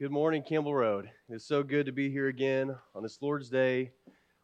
[0.00, 1.10] Good morning, Campbell Road.
[1.28, 3.90] It's so good to be here again on this Lord's Day.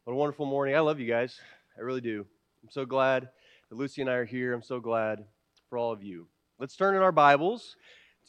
[0.03, 0.75] What a wonderful morning.
[0.75, 1.39] I love you guys.
[1.79, 2.27] I really do.
[2.65, 3.29] I'm so glad
[3.71, 4.53] that Lucy and I are here.
[4.53, 5.25] I'm so glad
[5.69, 6.27] for all of you.
[6.59, 7.77] Let's turn in our Bibles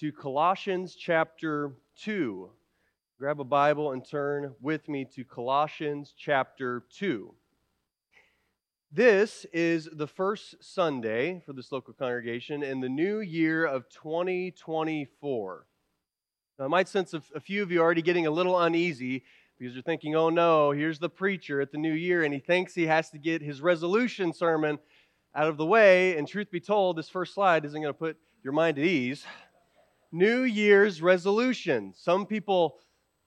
[0.01, 1.71] to Colossians chapter
[2.03, 2.47] 2.
[3.17, 7.33] Grab a Bible and turn with me to Colossians chapter 2.
[8.91, 15.65] This is the first Sunday for this local congregation in the new year of 2024.
[16.57, 19.23] Now, I might sense a, a few of you already getting a little uneasy
[19.57, 22.73] because you're thinking, oh no, here's the preacher at the new year, and he thinks
[22.73, 24.79] he has to get his resolution sermon
[25.33, 26.17] out of the way.
[26.17, 29.25] And truth be told, this first slide isn't going to put your mind at ease.
[30.11, 31.93] New Year's resolution.
[31.93, 32.77] Some people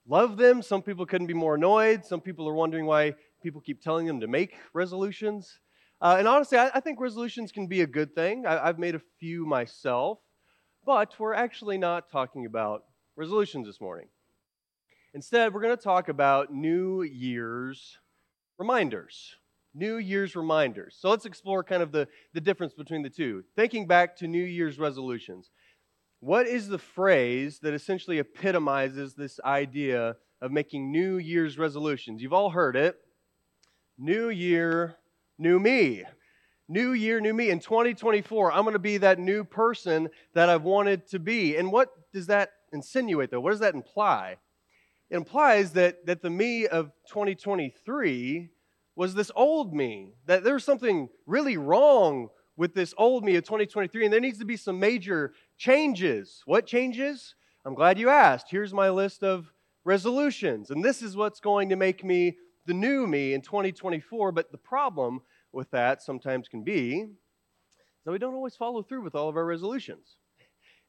[0.07, 3.81] love them, some people couldn't be more annoyed, some people are wondering why people keep
[3.81, 5.59] telling them to make resolutions.
[6.01, 8.45] Uh, and honestly, I, I, think resolutions can be a good thing.
[8.45, 10.19] I, I've made a few myself,
[10.85, 12.85] but we're actually not talking about
[13.19, 14.07] resolutions this morning.
[15.13, 17.97] Instead, we're going to talk about New Year's
[18.57, 19.35] reminders.
[19.75, 20.95] New Year's reminders.
[20.97, 23.43] So let's explore kind of the, the difference between the two.
[23.57, 25.49] Thinking back to New Year's resolutions,
[26.21, 32.21] what is the phrase that essentially epitomizes this idea of making New Year's resolutions?
[32.21, 32.95] You've all heard it
[33.97, 34.95] New Year,
[35.37, 36.05] New Me.
[36.71, 37.49] New year, new me.
[37.49, 41.57] In 2024, I'm going to be that new person that I've wanted to be.
[41.57, 43.39] And what does that insinuate, though?
[43.39, 44.37] What does that imply?
[45.09, 48.49] It implies that, that the me of 2023
[48.95, 54.03] was this old me, that there's something really wrong with this old me of 2023,
[54.03, 56.41] and there needs to be some major changes.
[56.45, 57.35] What changes?
[57.65, 58.47] I'm glad you asked.
[58.49, 59.51] Here's my list of
[59.85, 64.31] resolutions, and this is what's going to make me the new me in 2024.
[64.31, 67.07] But the problem with that sometimes can be
[68.05, 70.18] that we don't always follow through with all of our resolutions.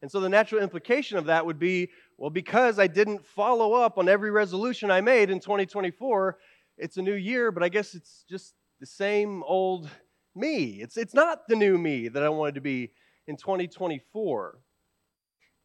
[0.03, 3.97] And so the natural implication of that would be well, because I didn't follow up
[3.97, 6.39] on every resolution I made in 2024,
[6.77, 9.89] it's a new year, but I guess it's just the same old
[10.35, 10.81] me.
[10.83, 12.93] It's, it's not the new me that I wanted to be
[13.27, 14.59] in 2024.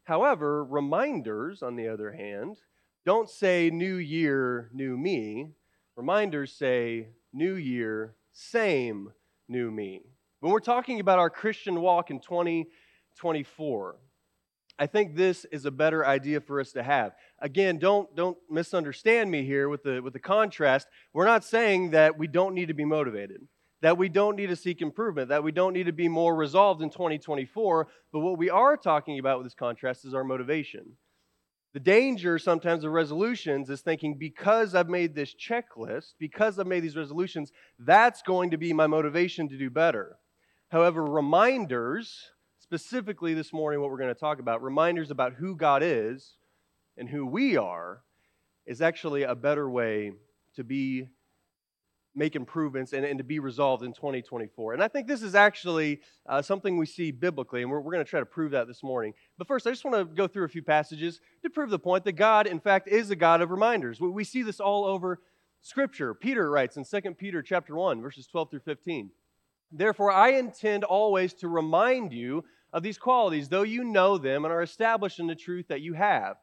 [0.04, 2.58] However, reminders, on the other hand,
[3.04, 5.50] don't say new year, new me.
[5.96, 9.12] Reminders say new year, same
[9.48, 10.02] new me.
[10.40, 13.96] When we're talking about our Christian walk in 2024,
[14.78, 17.12] I think this is a better idea for us to have.
[17.40, 20.86] Again, don't, don't misunderstand me here with the, with the contrast.
[21.12, 23.40] We're not saying that we don't need to be motivated,
[23.80, 26.82] that we don't need to seek improvement, that we don't need to be more resolved
[26.82, 27.88] in 2024.
[28.12, 30.96] But what we are talking about with this contrast is our motivation.
[31.72, 36.80] The danger sometimes of resolutions is thinking because I've made this checklist, because I've made
[36.80, 40.16] these resolutions, that's going to be my motivation to do better.
[40.70, 42.30] However, reminders,
[42.66, 46.34] specifically this morning, what we're going to talk about, reminders about who God is
[46.96, 48.00] and who we are,
[48.66, 50.10] is actually a better way
[50.56, 51.06] to be
[52.12, 54.72] make improvements and, and to be resolved in 2024.
[54.72, 58.04] And I think this is actually uh, something we see biblically, and we're, we're going
[58.04, 59.12] to try to prove that this morning.
[59.38, 62.04] But first, I just want to go through a few passages to prove the point
[62.04, 64.00] that God, in fact, is a God of reminders.
[64.00, 65.20] We, we see this all over
[65.60, 66.14] Scripture.
[66.14, 69.10] Peter writes in 2 Peter chapter 1, verses 12 through 15.
[69.70, 72.44] Therefore, I intend always to remind you
[72.76, 75.94] of these qualities, though you know them and are established in the truth that you
[75.94, 76.36] have.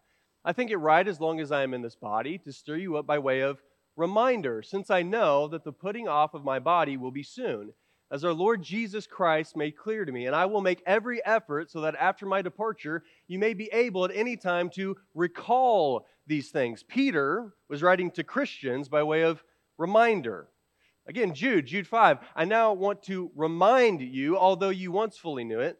[0.43, 2.97] I think it right, as long as I am in this body, to stir you
[2.97, 3.61] up by way of
[3.95, 7.71] reminder, since I know that the putting off of my body will be soon,
[8.09, 10.25] as our Lord Jesus Christ made clear to me.
[10.25, 14.03] And I will make every effort so that after my departure, you may be able
[14.03, 16.81] at any time to recall these things.
[16.81, 19.43] Peter was writing to Christians by way of
[19.77, 20.47] reminder.
[21.05, 22.17] Again, Jude, Jude 5.
[22.35, 25.77] I now want to remind you, although you once fully knew it,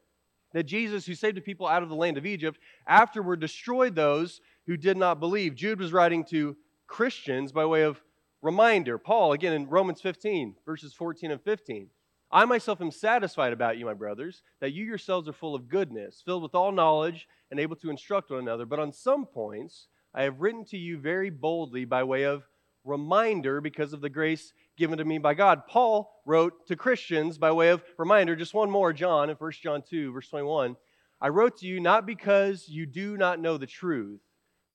[0.54, 4.42] that Jesus, who saved the people out of the land of Egypt, afterward destroyed those
[4.66, 5.56] who did not believe.
[5.56, 6.56] Jude was writing to
[6.88, 8.02] Christians by way of
[8.42, 8.98] reminder.
[8.98, 11.88] Paul, again in Romans 15, verses 14 and 15.
[12.32, 16.24] I myself am satisfied about you, my brothers, that you yourselves are full of goodness,
[16.26, 18.66] filled with all knowledge, and able to instruct one another.
[18.66, 22.48] But on some points, I have written to you very boldly by way of
[22.84, 25.68] reminder because of the grace given to me by God.
[25.68, 29.84] Paul wrote to Christians by way of reminder, just one more, John, in 1 John
[29.88, 30.76] 2, verse 21.
[31.22, 34.22] I wrote to you not because you do not know the truth,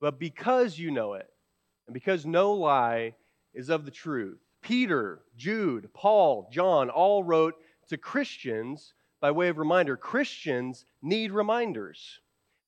[0.01, 1.29] but because you know it,
[1.87, 3.15] and because no lie
[3.55, 4.39] is of the truth.
[4.63, 7.55] Peter, Jude, Paul, John all wrote
[7.89, 9.97] to Christians by way of reminder.
[9.97, 12.21] Christians need reminders.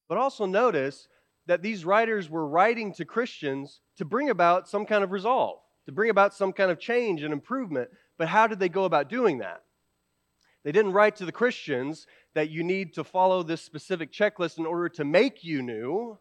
[0.09, 1.09] But also notice
[1.47, 5.93] that these writers were writing to Christians to bring about some kind of resolve, to
[5.93, 7.91] bring about some kind of change and improvement.
[8.19, 9.63] But how did they go about doing that?
[10.63, 14.67] They didn't write to the Christians that you need to follow this specific checklist in
[14.67, 16.19] order to make you new.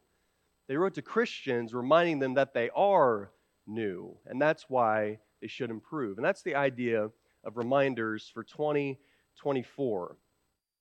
[0.68, 3.32] They wrote to Christians reminding them that they are
[3.68, 6.18] new, and that's why they should improve.
[6.18, 7.10] And that's the idea
[7.44, 10.18] of reminders for 2024.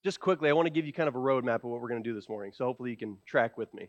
[0.04, 2.02] Just quickly, I want to give you kind of a roadmap of what we're going
[2.02, 3.88] to do this morning, so hopefully you can track with me.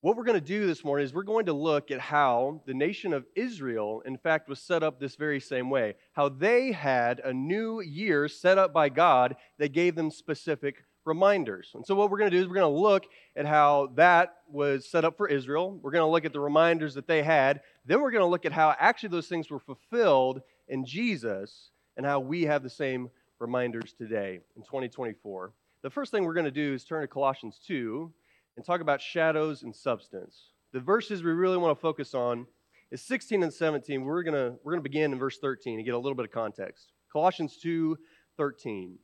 [0.00, 2.74] What we're going to do this morning is we're going to look at how the
[2.74, 5.94] nation of Israel, in fact, was set up this very same way.
[6.12, 11.72] How they had a new year set up by God that gave them specific reminders.
[11.74, 14.36] And so, what we're going to do is we're going to look at how that
[14.48, 15.76] was set up for Israel.
[15.82, 17.62] We're going to look at the reminders that they had.
[17.84, 22.06] Then, we're going to look at how actually those things were fulfilled in Jesus and
[22.06, 23.10] how we have the same
[23.40, 25.52] reminders today in 2024.
[25.82, 28.12] The first thing we're going to do is turn to Colossians 2
[28.58, 30.48] and talk about shadows and substance.
[30.72, 32.44] The verses we really want to focus on
[32.90, 34.04] is 16 and 17.
[34.04, 36.24] We're going to, we're going to begin in verse 13 and get a little bit
[36.24, 36.90] of context.
[37.12, 37.96] Colossians 2
[38.36, 38.98] 13.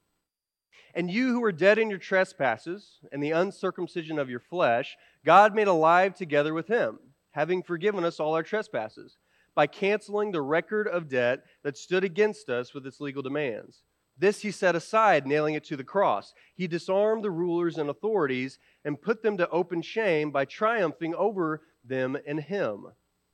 [0.96, 5.54] And you who were dead in your trespasses and the uncircumcision of your flesh, God
[5.54, 6.98] made alive together with him,
[7.30, 9.18] having forgiven us all our trespasses,
[9.54, 13.84] by canceling the record of debt that stood against us with its legal demands
[14.16, 16.34] this he set aside, nailing it to the cross.
[16.54, 21.62] He disarmed the rulers and authorities and put them to open shame by triumphing over
[21.84, 22.86] them in him.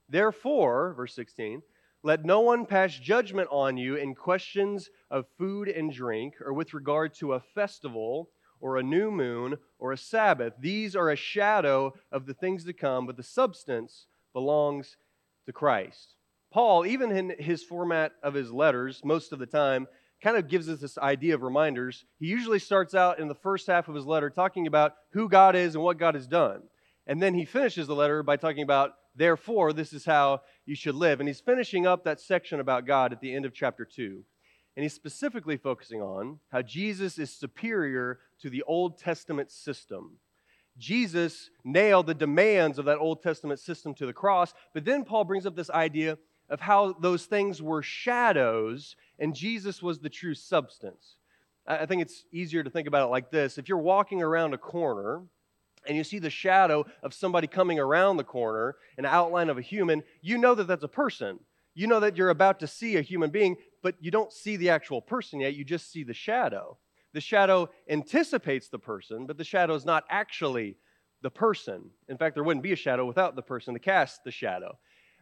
[0.08, 1.62] Therefore, verse 16,
[2.02, 6.72] let no one pass judgment on you in questions of food and drink, or with
[6.72, 10.54] regard to a festival, or a new moon, or a Sabbath.
[10.58, 14.96] These are a shadow of the things to come, but the substance belongs
[15.44, 16.14] to Christ.
[16.50, 19.86] Paul, even in his format of his letters, most of the time,
[20.22, 22.04] kind of gives us this idea of reminders.
[22.18, 25.56] He usually starts out in the first half of his letter talking about who God
[25.56, 26.62] is and what God has done.
[27.06, 30.94] And then he finishes the letter by talking about, therefore, this is how you should
[30.94, 31.20] live.
[31.20, 34.22] And he's finishing up that section about God at the end of chapter 2.
[34.76, 40.18] And he's specifically focusing on how Jesus is superior to the Old Testament system.
[40.78, 45.24] Jesus nailed the demands of that Old Testament system to the cross, but then Paul
[45.24, 46.16] brings up this idea
[46.48, 51.16] of how those things were shadows and Jesus was the true substance.
[51.66, 53.58] I think it's easier to think about it like this.
[53.58, 55.22] If you're walking around a corner
[55.86, 59.62] and you see the shadow of somebody coming around the corner, an outline of a
[59.62, 61.38] human, you know that that's a person.
[61.74, 64.70] You know that you're about to see a human being, but you don't see the
[64.70, 66.76] actual person yet, you just see the shadow.
[67.12, 70.76] The shadow anticipates the person, but the shadow is not actually
[71.22, 71.90] the person.
[72.08, 74.78] In fact, there wouldn't be a shadow without the person to cast the shadow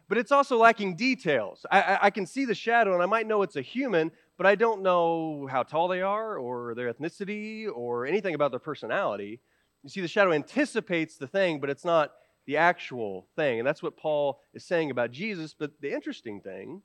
[0.09, 1.65] but it's also lacking details.
[1.71, 4.55] I, I, can see the shadow and I might know it's a human, but I
[4.55, 9.39] don't know how tall they are or their ethnicity or anything about their personality.
[9.83, 12.11] You see, the shadow anticipates the thing, but it's not
[12.47, 13.59] the actual thing.
[13.59, 15.53] And that's what Paul is saying about Jesus.
[15.53, 16.81] But the interesting thing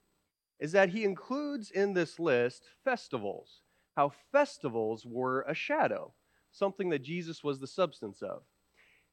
[0.60, 3.62] is that he includes in this list festivals,
[3.96, 6.12] how festivals were a shadow,
[6.52, 8.42] something that Jesus was the substance of.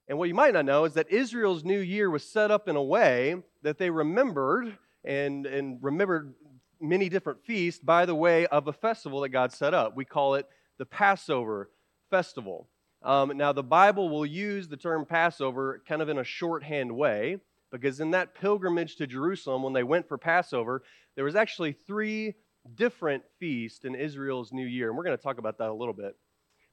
[0.07, 2.75] And what you might not know is that Israel's new year was set up in
[2.75, 6.33] a way that they remembered and, and remembered
[6.79, 9.95] many different feasts by the way of a festival that God set up.
[9.95, 11.69] We call it the Passover
[12.09, 12.67] festival.
[13.03, 17.37] Um, now, the Bible will use the term Passover kind of in a shorthand way
[17.71, 20.83] because in that pilgrimage to Jerusalem, when they went for Passover,
[21.15, 22.35] there was actually three
[22.75, 24.89] different feasts in Israel's new year.
[24.89, 26.15] And we're going to talk about that a little bit.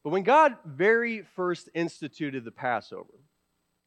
[0.04, 3.14] But when God very first instituted the Passover,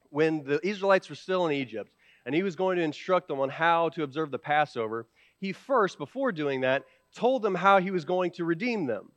[0.09, 1.91] when the Israelites were still in Egypt,
[2.25, 5.07] and he was going to instruct them on how to observe the Passover,
[5.39, 6.83] he first, before doing that,
[7.15, 9.11] told them how he was going to redeem them.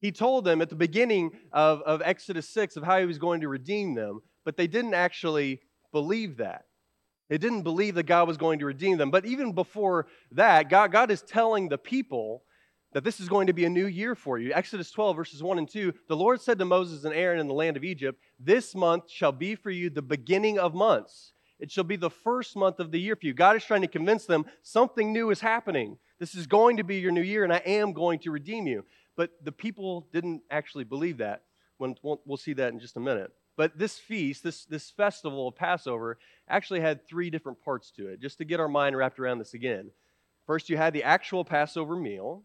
[0.00, 3.42] He told them at the beginning of, of Exodus 6 of how he was going
[3.42, 5.60] to redeem them, but they didn't actually
[5.92, 6.64] believe that.
[7.28, 9.10] They didn't believe that God was going to redeem them.
[9.10, 12.42] But even before that, God, God is telling the people
[12.92, 14.52] that this is going to be a new year for you.
[14.52, 17.54] Exodus 12, verses 1 and 2 The Lord said to Moses and Aaron in the
[17.54, 21.32] land of Egypt, This month shall be for you the beginning of months.
[21.58, 23.34] It shall be the first month of the year for you.
[23.34, 25.98] God is trying to convince them something new is happening.
[26.18, 28.84] This is going to be your new year, and I am going to redeem you.
[29.16, 31.42] But the people didn't actually believe that.
[31.78, 33.30] We'll see that in just a minute.
[33.56, 36.18] But this feast, this, this festival of Passover,
[36.48, 39.54] actually had three different parts to it, just to get our mind wrapped around this
[39.54, 39.90] again.
[40.46, 42.42] First, you had the actual Passover meal.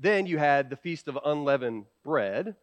[0.00, 2.56] Then you had the Feast of Unleavened Bread.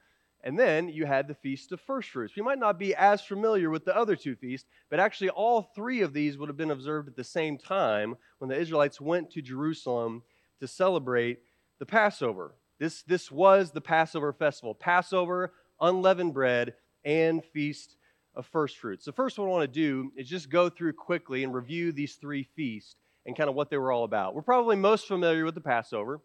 [0.43, 2.35] And then you had the Feast of First Fruits.
[2.35, 6.01] We might not be as familiar with the other two feasts, but actually all three
[6.01, 9.41] of these would have been observed at the same time when the Israelites went to
[9.41, 10.23] Jerusalem
[10.59, 11.39] to celebrate
[11.79, 12.55] the Passover.
[12.79, 17.97] This, this was the Passover festival Passover, unleavened bread, and Feast
[18.35, 19.05] of First Fruits.
[19.05, 22.15] The first one I want to do is just go through quickly and review these
[22.15, 24.33] three feasts and kind of what they were all about.
[24.33, 26.21] We're probably most familiar with the Passover.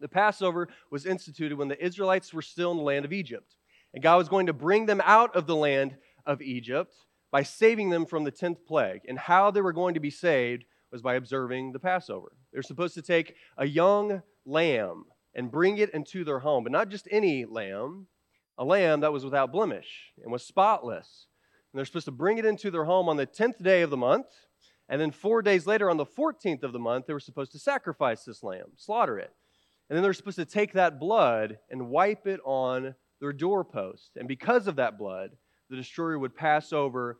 [0.00, 3.56] The Passover was instituted when the Israelites were still in the land of Egypt.
[3.94, 6.94] And God was going to bring them out of the land of Egypt
[7.30, 9.02] by saving them from the 10th plague.
[9.08, 12.32] And how they were going to be saved was by observing the Passover.
[12.52, 16.88] They're supposed to take a young lamb and bring it into their home, but not
[16.88, 18.06] just any lamb,
[18.58, 21.26] a lamb that was without blemish and was spotless.
[21.72, 23.96] And they're supposed to bring it into their home on the 10th day of the
[23.96, 24.26] month.
[24.88, 27.58] And then four days later, on the 14th of the month, they were supposed to
[27.58, 29.32] sacrifice this lamb, slaughter it.
[29.88, 34.12] And then they're supposed to take that blood and wipe it on their doorpost.
[34.16, 35.30] And because of that blood,
[35.70, 37.18] the destroyer would pass over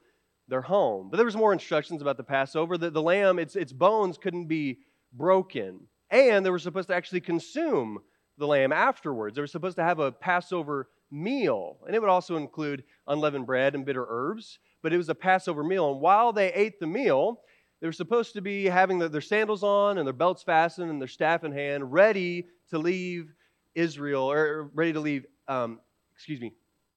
[0.49, 1.09] their home.
[1.11, 2.77] But there was more instructions about the Passover.
[2.77, 4.79] The, the lamb, its, its bones couldn't be
[5.13, 5.81] broken.
[6.11, 7.99] And they were supposed to actually consume
[8.39, 9.35] the lamb afterwards.
[9.35, 11.79] They were supposed to have a Passover meal.
[11.87, 14.59] And it would also include unleavened bread and bitter herbs.
[14.83, 15.93] But it was a Passover meal.
[15.93, 17.41] And while they ate the meal,
[17.81, 21.09] they were supposed to be having their sandals on and their belts fastened and their
[21.09, 23.33] staff in hand, ready to leave
[23.75, 25.81] Israel, or ready to leave, um,
[26.15, 26.53] excuse me,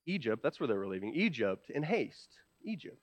[0.06, 0.42] Egypt.
[0.42, 2.40] That's where they were leaving, Egypt, in haste.
[2.64, 2.98] Egypt.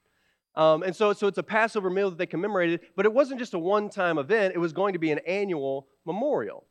[0.54, 3.54] Um, and so, so it's a Passover meal that they commemorated, but it wasn't just
[3.54, 6.64] a one time event, it was going to be an annual memorial.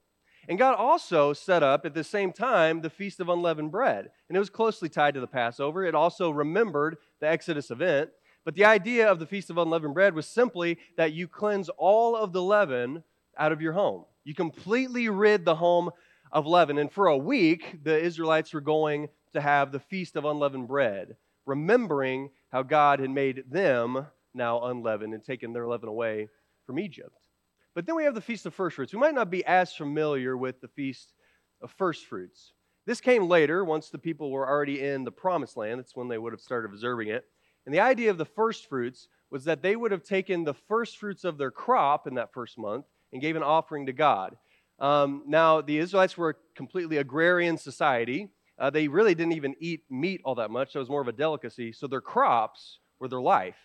[0.47, 4.09] And God also set up at the same time the Feast of Unleavened Bread.
[4.29, 5.83] And it was closely tied to the Passover.
[5.83, 8.11] It also remembered the Exodus event.
[8.43, 12.15] But the idea of the Feast of Unleavened Bread was simply that you cleanse all
[12.15, 13.03] of the leaven
[13.37, 14.05] out of your home.
[14.25, 15.91] You completely rid the home
[16.31, 16.77] of leaven.
[16.79, 21.15] And for a week, the Israelites were going to have the Feast of Unleavened Bread,
[21.45, 26.27] remembering how God had made them now unleavened and taken their leaven away
[26.65, 27.29] from Egypt.
[27.75, 28.93] But then we have the Feast of First Fruits.
[28.93, 31.13] We might not be as familiar with the Feast
[31.61, 32.53] of First Fruits.
[32.85, 35.79] This came later, once the people were already in the Promised Land.
[35.79, 37.25] That's when they would have started observing it.
[37.65, 40.97] And the idea of the first fruits was that they would have taken the first
[40.97, 44.35] fruits of their crop in that first month and gave an offering to God.
[44.77, 48.27] Um, now, the Israelites were a completely agrarian society.
[48.59, 51.07] Uh, they really didn't even eat meat all that much, so it was more of
[51.07, 51.71] a delicacy.
[51.71, 53.55] So their crops were their life.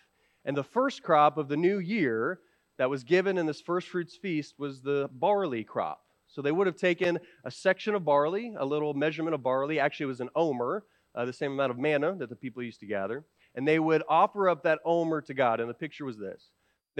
[0.45, 2.39] And the first crop of the new year
[2.77, 5.99] that was given in this first fruits feast was the barley crop.
[6.27, 9.81] So they would have taken a section of barley, a little measurement of barley.
[9.81, 12.79] Actually, it was an omer, uh, the same amount of manna that the people used
[12.79, 15.59] to gather and they would offer up that omer to God.
[15.59, 16.51] And the picture was this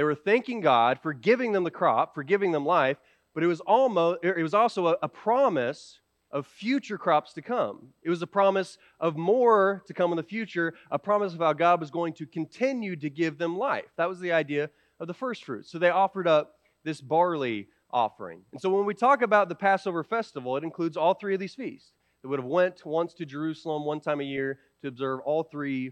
[0.01, 2.97] they were thanking God for giving them the crop, for giving them life,
[3.35, 5.99] but it was, almost, er, it was also a, a promise
[6.31, 7.89] of future crops to come.
[8.01, 11.53] It was a promise of more to come in the future, a promise of how
[11.53, 13.91] God was going to continue to give them life.
[13.97, 15.71] That was the idea of the first fruits.
[15.71, 18.41] So they offered up this barley offering.
[18.53, 21.53] And so when we talk about the Passover festival, it includes all three of these
[21.53, 21.91] feasts.
[22.23, 25.91] They would have went once to Jerusalem one time a year to observe all three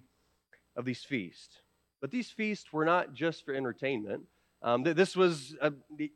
[0.75, 1.59] of these feasts.
[2.01, 4.23] But these feasts were not just for entertainment.
[4.61, 5.71] Um, this was a,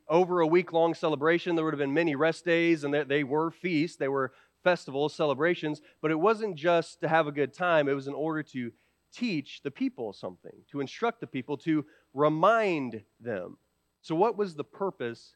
[0.08, 1.56] over a week long celebration.
[1.56, 5.14] There would have been many rest days, and they, they were feasts, they were festivals,
[5.14, 5.80] celebrations.
[6.02, 8.72] But it wasn't just to have a good time, it was in order to
[9.14, 13.56] teach the people something, to instruct the people, to remind them.
[14.02, 15.34] So, what was the purpose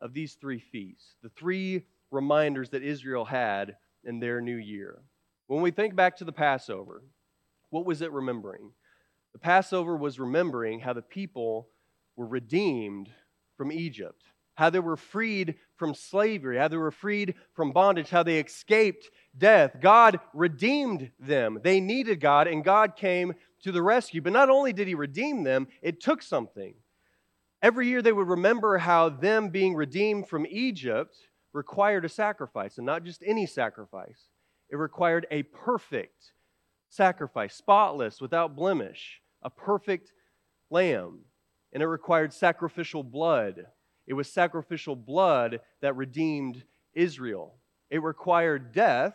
[0.00, 1.16] of these three feasts?
[1.22, 5.02] The three reminders that Israel had in their new year.
[5.48, 7.02] When we think back to the Passover,
[7.70, 8.70] what was it remembering?
[9.36, 11.68] The Passover was remembering how the people
[12.16, 13.10] were redeemed
[13.58, 14.22] from Egypt,
[14.54, 19.10] how they were freed from slavery, how they were freed from bondage, how they escaped
[19.36, 19.76] death.
[19.78, 21.58] God redeemed them.
[21.62, 24.22] They needed God, and God came to the rescue.
[24.22, 26.72] But not only did He redeem them, it took something.
[27.60, 31.14] Every year they would remember how them being redeemed from Egypt
[31.52, 34.28] required a sacrifice, and not just any sacrifice.
[34.70, 36.32] It required a perfect
[36.88, 40.12] sacrifice, spotless, without blemish, a perfect
[40.70, 41.20] lamb.
[41.72, 43.64] And it required sacrificial blood.
[44.06, 47.54] It was sacrificial blood that redeemed Israel.
[47.88, 49.14] It required death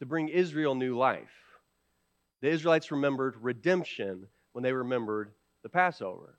[0.00, 1.30] to bring Israel new life.
[2.42, 5.30] The Israelites remembered redemption when they remembered
[5.62, 6.38] the Passover.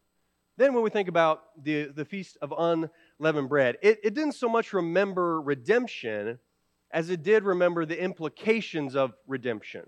[0.58, 4.50] Then, when we think about the, the Feast of Unleavened Bread, it, it didn't so
[4.50, 6.40] much remember redemption
[6.92, 9.84] as it did remember the implications of redemption.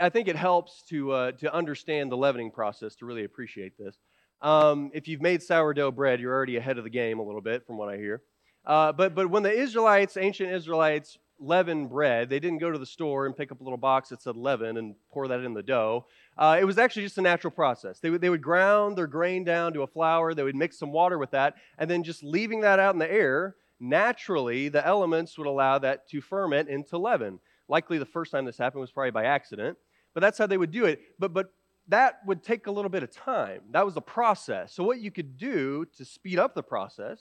[0.00, 3.96] I think it helps to, uh, to understand the leavening process to really appreciate this.
[4.40, 7.66] Um, if you've made sourdough bread, you're already ahead of the game a little bit,
[7.66, 8.22] from what I hear.
[8.64, 12.86] Uh, but, but when the Israelites, ancient Israelites, leaven bread, they didn't go to the
[12.86, 15.62] store and pick up a little box that said leaven and pour that in the
[15.62, 16.06] dough.
[16.36, 18.00] Uh, it was actually just a natural process.
[18.00, 20.92] They would, they would ground their grain down to a flour, they would mix some
[20.92, 25.36] water with that, and then just leaving that out in the air, naturally, the elements
[25.36, 27.38] would allow that to ferment into leaven.
[27.68, 29.76] Likely the first time this happened was probably by accident,
[30.14, 31.00] but that's how they would do it.
[31.18, 31.52] But, but
[31.88, 33.60] that would take a little bit of time.
[33.70, 34.72] That was the process.
[34.72, 37.20] So, what you could do to speed up the process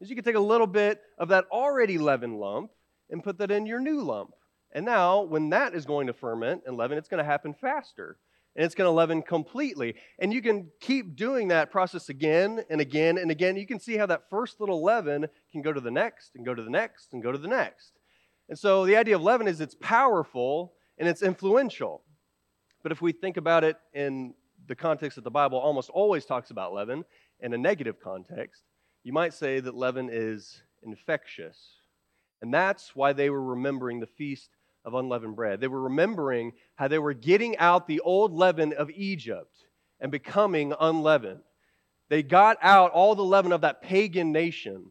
[0.00, 2.70] is you could take a little bit of that already leavened lump
[3.10, 4.34] and put that in your new lump.
[4.72, 8.18] And now, when that is going to ferment and leaven, it's going to happen faster.
[8.56, 9.94] and it's going to leaven completely.
[10.18, 13.56] And you can keep doing that process again and again and again.
[13.56, 16.54] You can see how that first little leaven can go to the next and go
[16.54, 17.92] to the next and go to the next.
[18.48, 22.02] And so the idea of leaven is it's powerful and it's influential.
[22.82, 24.34] But if we think about it in
[24.68, 27.04] the context that the Bible almost always talks about leaven
[27.40, 28.62] in a negative context,
[29.02, 31.58] you might say that leaven is infectious.
[32.42, 34.50] And that's why they were remembering the feast
[34.84, 35.60] of unleavened bread.
[35.60, 39.64] They were remembering how they were getting out the old leaven of Egypt
[40.00, 41.40] and becoming unleavened.
[42.08, 44.90] They got out all the leaven of that pagan nation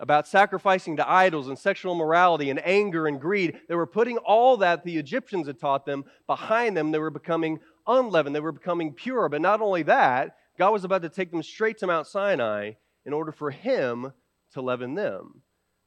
[0.00, 3.60] about sacrificing to idols and sexual morality and anger and greed.
[3.68, 6.90] They were putting all that the Egyptians had taught them behind them.
[6.90, 8.34] They were becoming unleavened.
[8.34, 9.28] They were becoming pure.
[9.28, 12.72] But not only that, God was about to take them straight to Mount Sinai
[13.04, 14.12] in order for Him
[14.54, 15.42] to leaven them.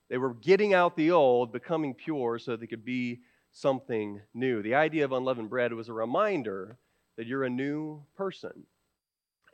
[0.10, 4.62] They were getting out the old, becoming pure so they could be something new.
[4.62, 6.77] The idea of unleavened bread was a reminder
[7.17, 8.67] that you're a new person.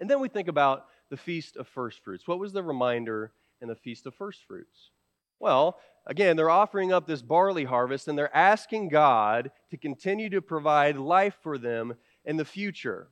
[0.02, 2.28] And then we think about the Feast of First Fruits.
[2.28, 4.92] What was the reminder in the Feast of First Fruits?
[5.40, 10.42] Well, again, they're offering up this barley harvest and they're asking God to continue to
[10.42, 13.08] provide life for them in the future.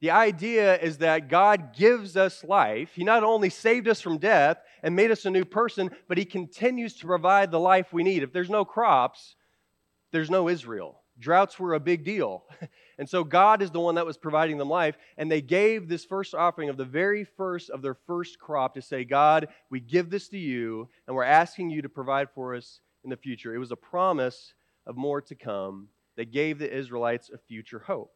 [0.00, 2.90] The idea is that God gives us life.
[2.94, 6.24] He not only saved us from death and made us a new person, but He
[6.24, 8.22] continues to provide the life we need.
[8.22, 9.36] If there's no crops,
[10.12, 11.00] there's no Israel.
[11.18, 12.44] Droughts were a big deal.
[12.98, 14.96] And so God is the one that was providing them life.
[15.16, 18.82] And they gave this first offering of the very first of their first crop to
[18.82, 22.80] say, God, we give this to you, and we're asking you to provide for us
[23.02, 23.54] in the future.
[23.54, 24.54] It was a promise
[24.86, 28.12] of more to come that gave the Israelites a future hope.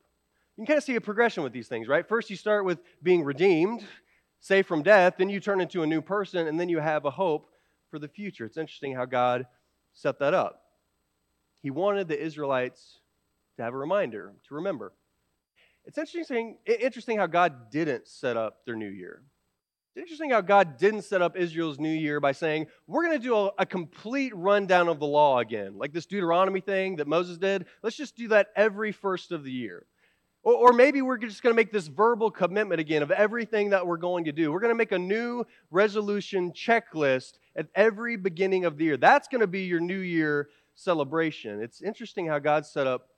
[0.57, 2.09] You can kind of see a progression with these things, right?
[2.09, 3.85] First, you start with being redeemed,
[4.41, 7.11] saved from death, then you turn into a new person, and then you have a
[7.11, 7.49] hope
[7.91, 8.45] for the future.
[8.45, 9.47] It's interesting how God
[9.95, 10.63] set that up.
[11.61, 12.98] He wanted the Israelites
[13.59, 14.93] to have a reminder, to remember.
[15.85, 19.23] It's interesting, interesting how God didn't set up their new year.
[19.91, 23.23] It's interesting how God didn't set up Israel's new year by saying, we're going to
[23.23, 27.37] do a, a, complete rundown of the law again, like this Deuteronomy thing that Moses
[27.37, 27.67] did.
[27.83, 29.87] Let's just do that every first of the year.
[30.45, 33.85] Or, or maybe we're just going to make this verbal commitment again of everything that
[33.85, 34.53] we're going to do.
[34.53, 38.97] We're going to make a new resolution checklist at every beginning of the year.
[38.97, 41.61] That's going to be your new year celebration.
[41.61, 43.09] It's interesting how God set up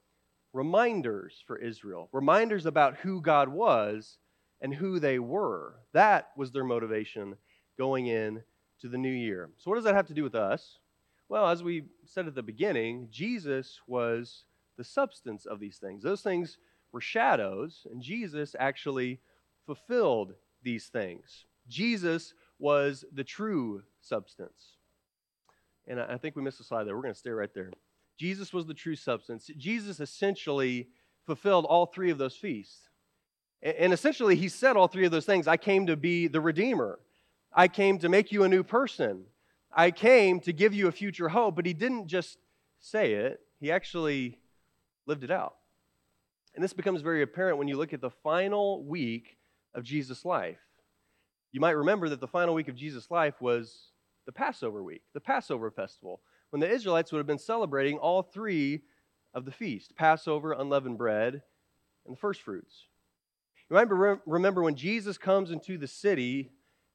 [0.52, 4.18] reminders for Israel, reminders about who God was
[4.60, 5.80] and who they were.
[5.92, 7.36] That was their motivation
[7.78, 8.42] going in
[8.80, 9.50] to the new year.
[9.58, 10.78] So, what does that have to do with us?
[11.28, 14.44] Well, as we said at the beginning, Jesus was
[14.76, 16.02] the substance of these things.
[16.02, 16.58] Those things
[16.92, 19.20] were shadows, and Jesus actually
[19.64, 21.44] fulfilled these things.
[21.68, 24.76] Jesus was the true substance.
[25.86, 26.96] And I think we missed a slide there.
[26.96, 27.70] We're going to stay right there.
[28.20, 29.50] Jesus was the true substance.
[29.56, 30.88] Jesus essentially
[31.24, 32.90] fulfilled all three of those feasts.
[33.62, 36.98] And essentially, he said all three of those things I came to be the Redeemer,
[37.50, 39.24] I came to make you a new person,
[39.72, 41.56] I came to give you a future hope.
[41.56, 42.36] But he didn't just
[42.78, 44.38] say it, he actually
[45.06, 45.54] lived it out.
[46.54, 49.38] And this becomes very apparent when you look at the final week
[49.74, 50.60] of Jesus' life.
[51.52, 53.92] You might remember that the final week of Jesus' life was
[54.26, 58.82] the Passover week, the Passover festival, when the Israelites would have been celebrating all three
[59.34, 61.42] of the feast Passover, unleavened bread,
[62.06, 62.86] and the first fruits.
[63.68, 63.88] You might
[64.26, 66.50] remember when Jesus comes into the city,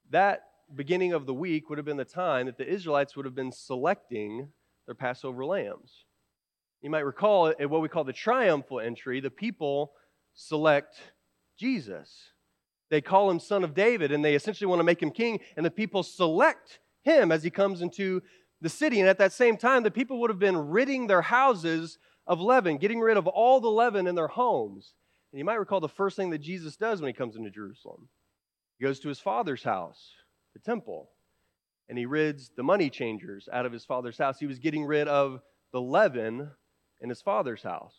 [0.09, 3.35] that beginning of the week would have been the time that the Israelites would have
[3.35, 4.49] been selecting
[4.85, 6.05] their Passover lambs.
[6.81, 9.93] You might recall at what we call the triumphal entry, the people
[10.33, 10.95] select
[11.57, 12.31] Jesus.
[12.89, 15.65] They call him son of David and they essentially want to make him king, and
[15.65, 18.21] the people select him as he comes into
[18.61, 18.99] the city.
[18.99, 22.77] And at that same time, the people would have been ridding their houses of leaven,
[22.77, 24.93] getting rid of all the leaven in their homes.
[25.31, 28.07] And you might recall the first thing that Jesus does when he comes into Jerusalem.
[28.77, 30.11] He goes to his father's house,
[30.53, 31.09] the temple,
[31.87, 34.39] and he rids the money changers out of his father's house.
[34.39, 35.41] He was getting rid of
[35.71, 36.49] the leaven
[37.01, 37.93] in his father's house.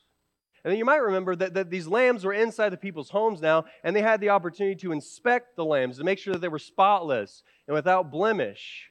[0.64, 3.66] And then you might remember that, that these lambs were inside the people's homes now,
[3.84, 6.58] and they had the opportunity to inspect the lambs to make sure that they were
[6.58, 8.90] spotless and without blemish.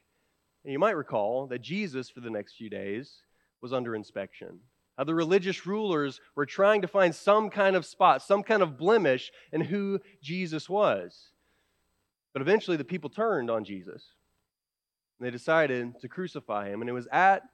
[0.66, 3.22] And you might recall that Jesus, for the next few days,
[3.60, 4.58] was under inspection.
[4.98, 8.76] How the religious rulers were trying to find some kind of spot, some kind of
[8.76, 11.28] blemish in who Jesus was.
[12.32, 14.10] But eventually the people turned on Jesus.
[15.20, 16.80] And they decided to crucify him.
[16.80, 17.44] And it was at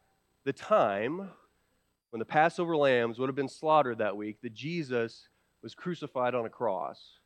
[0.44, 1.28] the time
[2.08, 5.28] when the Passover lambs would have been slaughtered that week that Jesus
[5.62, 7.18] was crucified on a cross,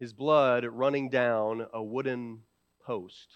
[0.00, 2.40] his blood running down a wooden
[2.82, 3.28] post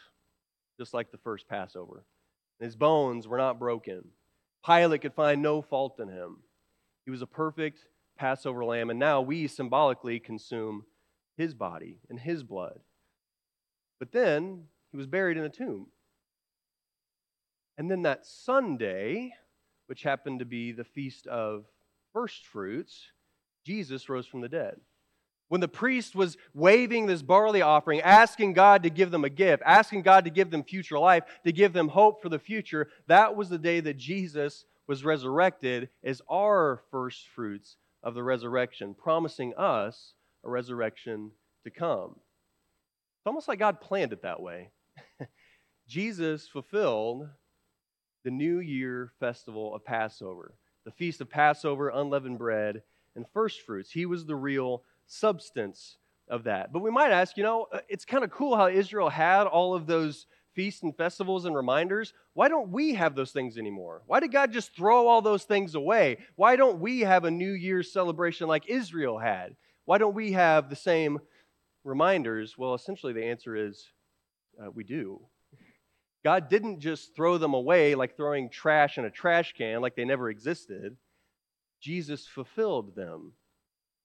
[0.78, 2.04] just like the first Passover.
[2.60, 4.04] His bones were not broken.
[4.64, 6.38] Pilate could find no fault in him.
[7.04, 7.86] He was a perfect
[8.16, 10.84] Passover lamb, and now we symbolically consume
[11.36, 12.80] his body and his blood.
[13.98, 15.86] But then he was buried in a tomb.
[17.78, 19.34] And then that Sunday,
[19.86, 21.66] which happened to be the feast of
[22.12, 23.08] first fruits,
[23.64, 24.80] Jesus rose from the dead.
[25.48, 29.62] When the priest was waving this barley offering, asking God to give them a gift,
[29.64, 33.36] asking God to give them future life, to give them hope for the future, that
[33.36, 39.54] was the day that Jesus was resurrected as our first fruits of the resurrection, promising
[39.54, 41.30] us a resurrection
[41.64, 42.16] to come.
[43.18, 44.70] It's almost like God planned it that way.
[45.88, 47.28] Jesus fulfilled
[48.24, 50.54] the New Year festival of Passover,
[50.84, 52.82] the feast of Passover, unleavened bread,
[53.14, 53.90] and first fruits.
[53.90, 55.96] He was the real substance
[56.28, 56.72] of that.
[56.72, 59.74] But we might ask, you know, uh, it's kind of cool how Israel had all
[59.74, 62.14] of those feasts and festivals and reminders.
[62.32, 64.02] Why don't we have those things anymore?
[64.06, 66.18] Why did God just throw all those things away?
[66.34, 69.54] Why don't we have a New Year's celebration like Israel had?
[69.84, 71.20] Why don't we have the same
[71.84, 72.56] reminders?
[72.58, 73.86] Well, essentially, the answer is
[74.60, 75.20] uh, we do.
[76.24, 80.04] God didn't just throw them away like throwing trash in a trash can, like they
[80.04, 80.96] never existed.
[81.80, 83.32] Jesus fulfilled them.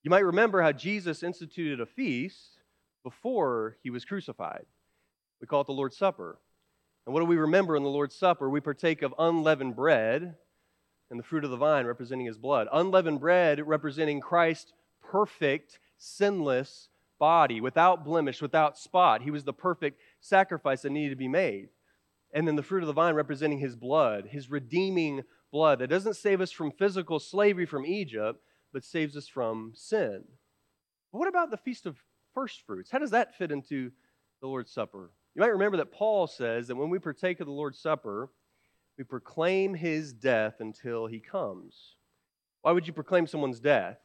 [0.03, 2.57] You might remember how Jesus instituted a feast
[3.03, 4.65] before he was crucified.
[5.39, 6.39] We call it the Lord's Supper.
[7.05, 8.49] And what do we remember in the Lord's Supper?
[8.49, 10.35] We partake of unleavened bread
[11.09, 12.67] and the fruit of the vine representing his blood.
[12.71, 19.21] Unleavened bread representing Christ's perfect, sinless body, without blemish, without spot.
[19.21, 21.69] He was the perfect sacrifice that needed to be made.
[22.33, 26.15] And then the fruit of the vine representing his blood, his redeeming blood that doesn't
[26.15, 28.41] save us from physical slavery from Egypt,
[28.73, 30.23] but saves us from sin.
[31.11, 31.97] But what about the Feast of
[32.33, 32.91] First Fruits?
[32.91, 33.91] How does that fit into
[34.41, 35.11] the Lord's Supper?
[35.35, 38.29] You might remember that Paul says that when we partake of the Lord's Supper,
[38.97, 41.95] we proclaim his death until he comes.
[42.61, 43.97] Why would you proclaim someone's death?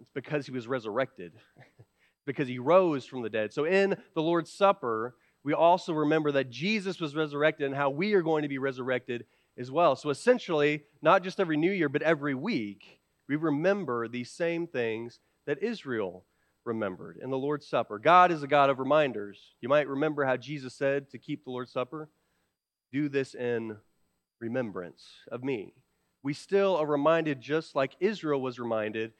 [0.00, 1.32] It's because he was resurrected,
[2.26, 3.52] because he rose from the dead.
[3.52, 8.14] So in the Lord's Supper, we also remember that Jesus was resurrected and how we
[8.14, 9.24] are going to be resurrected
[9.58, 9.96] as well.
[9.96, 12.97] So essentially, not just every new year, but every week,
[13.28, 16.24] we remember these same things that Israel
[16.64, 17.98] remembered in the Lord's Supper.
[17.98, 19.38] God is a God of reminders.
[19.60, 22.08] You might remember how Jesus said to keep the Lord's Supper
[22.92, 23.76] do this in
[24.40, 25.74] remembrance of me.
[26.22, 29.12] We still are reminded just like Israel was reminded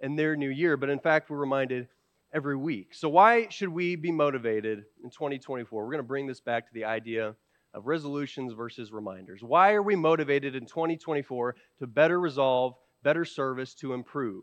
[0.00, 1.88] in their new year, but in fact, we're reminded
[2.32, 2.94] every week.
[2.94, 5.84] So, why should we be motivated in 2024?
[5.84, 7.34] We're going to bring this back to the idea
[7.74, 9.42] of resolutions versus reminders.
[9.42, 12.74] Why are we motivated in 2024 to better resolve,
[13.06, 14.42] better service, to improve?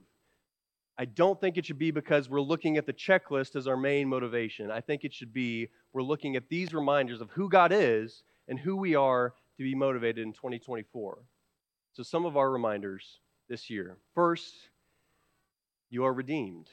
[0.97, 4.07] I don't think it should be because we're looking at the checklist as our main
[4.07, 4.71] motivation.
[4.71, 8.57] I think it should be we're looking at these reminders of who God is and
[8.57, 11.17] who we are to be motivated in 2024.
[11.91, 13.97] So, some of our reminders this year.
[14.15, 14.53] First,
[15.89, 16.69] you are redeemed.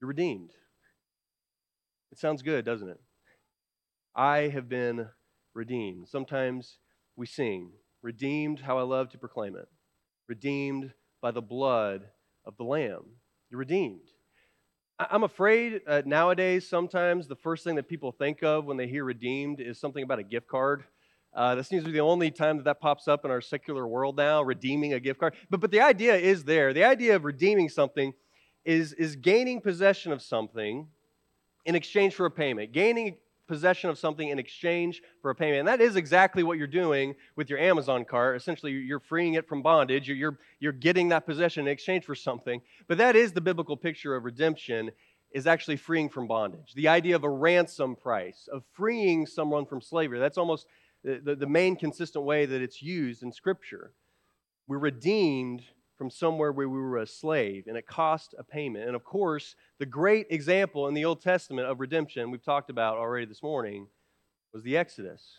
[0.00, 0.52] You're redeemed.
[2.12, 3.00] It sounds good, doesn't it?
[4.14, 5.08] I have been
[5.54, 6.06] redeemed.
[6.06, 6.78] Sometimes
[7.16, 9.68] we sing, Redeemed, how I love to proclaim it.
[10.32, 12.08] Redeemed by the blood
[12.46, 13.04] of the Lamb.
[13.50, 14.08] You're redeemed.
[14.98, 19.04] I'm afraid uh, nowadays, sometimes the first thing that people think of when they hear
[19.04, 20.84] redeemed is something about a gift card.
[21.34, 23.86] Uh, that seems to be the only time that that pops up in our secular
[23.86, 25.34] world now, redeeming a gift card.
[25.50, 26.72] But, but the idea is there.
[26.72, 28.14] The idea of redeeming something
[28.64, 30.88] is, is gaining possession of something
[31.66, 32.72] in exchange for a payment.
[32.72, 33.18] Gaining
[33.52, 35.58] possession of something in exchange for a payment.
[35.58, 38.34] And that is exactly what you're doing with your Amazon cart.
[38.34, 40.08] Essentially, you're freeing it from bondage.
[40.08, 42.62] You're, you're, you're getting that possession in exchange for something.
[42.88, 44.90] But that is the biblical picture of redemption
[45.32, 46.72] is actually freeing from bondage.
[46.74, 50.18] The idea of a ransom price, of freeing someone from slavery.
[50.18, 50.66] That's almost
[51.04, 53.92] the, the, the main consistent way that it's used in Scripture.
[54.66, 55.62] We're redeemed
[56.02, 58.88] from somewhere where we were a slave, and it cost a payment.
[58.88, 62.96] And of course, the great example in the Old Testament of redemption we've talked about
[62.96, 63.86] already this morning
[64.52, 65.36] was the Exodus.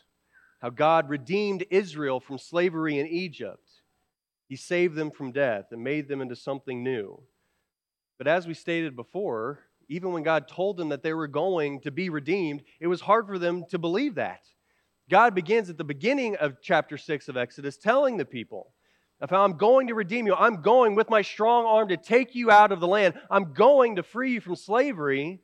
[0.62, 3.70] How God redeemed Israel from slavery in Egypt.
[4.48, 7.22] He saved them from death and made them into something new.
[8.18, 11.92] But as we stated before, even when God told them that they were going to
[11.92, 14.46] be redeemed, it was hard for them to believe that.
[15.10, 18.73] God begins at the beginning of chapter 6 of Exodus telling the people
[19.32, 22.72] I'm going to redeem you, I'm going with my strong arm to take you out
[22.72, 23.14] of the land.
[23.32, 25.40] I'm going to free you from slavery.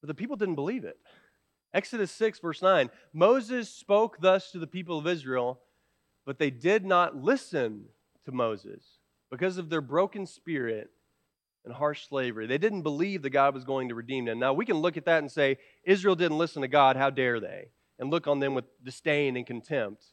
[0.00, 0.98] But the people didn't believe it.
[1.72, 5.60] Exodus 6, verse 9 Moses spoke thus to the people of Israel,
[6.26, 7.84] but they did not listen
[8.24, 8.82] to Moses
[9.30, 10.90] because of their broken spirit
[11.64, 12.46] and harsh slavery.
[12.46, 14.38] They didn't believe that God was going to redeem them.
[14.38, 16.96] Now, we can look at that and say, Israel didn't listen to God.
[16.96, 17.68] How dare they?
[17.98, 20.04] And look on them with disdain and contempt.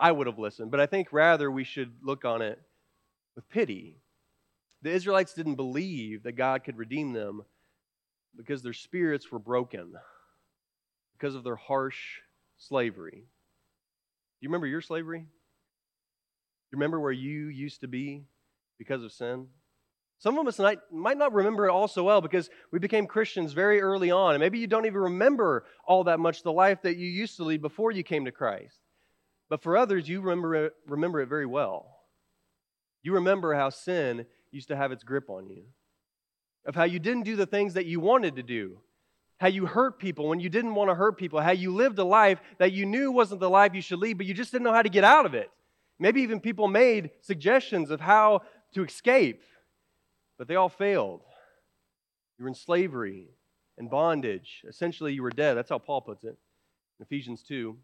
[0.00, 0.70] I would have listened.
[0.70, 2.58] But I think rather we should look on it
[3.36, 3.96] with pity
[4.82, 7.42] The Israelites didn't believe that God could redeem them
[8.36, 9.92] because their spirits were broken
[11.12, 12.20] because of their harsh
[12.56, 13.16] slavery.
[13.20, 15.20] Do you remember your slavery?
[15.20, 15.26] Do
[16.72, 18.24] you remember where you used to be
[18.78, 19.48] because of sin?
[20.18, 23.80] Some of us might, not remember it all so well because we became Christians very
[23.80, 24.34] early on.
[24.34, 27.44] And maybe you don't even remember all that much the life that you used to
[27.44, 28.80] lead before you came to Christ.
[29.50, 31.98] But for others, you remember it, remember it very well.
[33.02, 35.64] You remember how sin used to have its grip on you,
[36.64, 38.78] of how you didn't do the things that you wanted to do,
[39.38, 42.04] how you hurt people when you didn't want to hurt people, how you lived a
[42.04, 44.72] life that you knew wasn't the life you should lead, but you just didn't know
[44.72, 45.50] how to get out of it.
[45.98, 48.42] Maybe even people made suggestions of how
[48.74, 49.42] to escape,
[50.38, 51.22] but they all failed.
[52.38, 53.28] You were in slavery
[53.78, 54.62] and bondage.
[54.68, 55.54] Essentially, you were dead.
[55.54, 56.36] That's how Paul puts it
[56.98, 57.76] in Ephesians 2.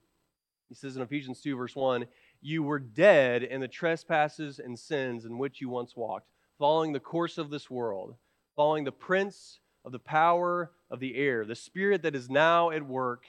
[0.68, 2.06] He says in Ephesians 2, verse 1,
[2.40, 7.00] You were dead in the trespasses and sins in which you once walked, following the
[7.00, 8.14] course of this world,
[8.56, 12.86] following the prince of the power of the air, the spirit that is now at
[12.86, 13.24] work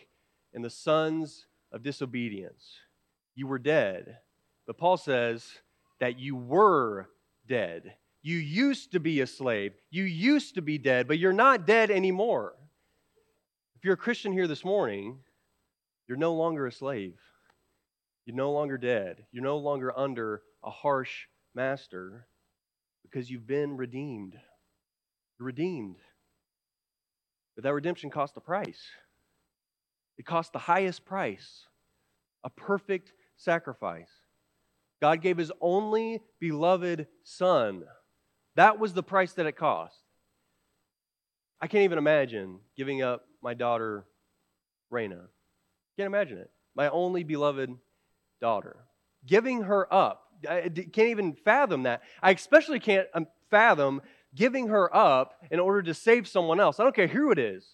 [0.54, 2.80] in the sons of disobedience.
[3.36, 4.18] You were dead
[4.68, 5.48] but Paul says
[6.00, 7.10] that you were
[7.48, 7.96] dead.
[8.22, 9.74] You used to be a slave.
[9.90, 12.54] You used to be dead, but you're not dead anymore.
[13.78, 15.20] If you're a Christian here this morning,
[16.08, 17.18] you're no longer a slave.
[18.26, 19.26] You're no longer dead.
[19.32, 22.28] You're no longer under a harsh master
[23.04, 24.34] because you've been redeemed.
[25.40, 25.98] You're redeemed.
[27.56, 28.82] But that redemption cost a price.
[30.18, 31.66] It cost the highest price,
[32.44, 34.10] a perfect sacrifice.
[35.02, 37.84] God gave his only beloved son.
[38.56, 39.96] That was the price that it cost.
[41.62, 44.06] I can't even imagine giving up my daughter,
[44.92, 45.28] Raina.
[45.98, 46.52] Can't imagine it.
[46.76, 47.76] My only beloved
[48.40, 48.78] daughter.
[49.26, 50.24] Giving her up.
[50.48, 52.04] I can't even fathom that.
[52.22, 54.02] I especially can't um, fathom
[54.36, 56.80] giving her up in order to save someone else.
[56.80, 57.66] I don't care who it is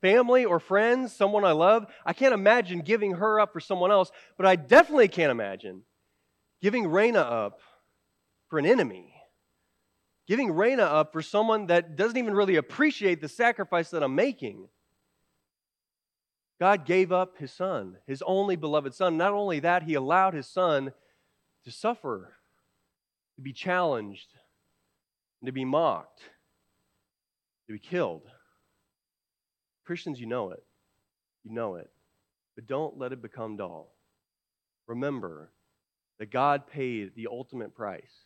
[0.00, 1.86] family or friends, someone I love.
[2.04, 5.82] I can't imagine giving her up for someone else, but I definitely can't imagine
[6.62, 7.60] giving Raina up
[8.48, 9.14] for an enemy,
[10.28, 14.68] giving Raina up for someone that doesn't even really appreciate the sacrifice that I'm making.
[16.58, 19.16] God gave up his son, his only beloved son.
[19.16, 20.92] Not only that, he allowed his son
[21.64, 22.32] to suffer,
[23.36, 24.28] to be challenged,
[25.44, 26.20] to be mocked,
[27.66, 28.22] to be killed.
[29.84, 30.64] Christians, you know it.
[31.44, 31.90] You know it.
[32.54, 33.92] But don't let it become dull.
[34.86, 35.50] Remember,
[36.18, 38.24] that God paid the ultimate price.